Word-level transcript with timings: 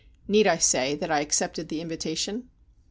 Need 0.27 0.47
I 0.47 0.57
say 0.57 0.95
that 0.95 1.11
I 1.11 1.19
accepted 1.19 1.69
the 1.69 1.79
invitation? 1.79 2.49